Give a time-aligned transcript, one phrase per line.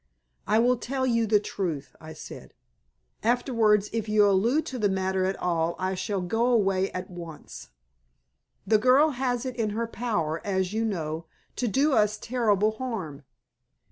[0.47, 2.55] "I will tell you the truth," I said.
[3.21, 7.69] "Afterwards, if you allude to the matter at all I shall go away at once.
[8.65, 13.25] The girl has it in her power, as you know, to do us terrible harm.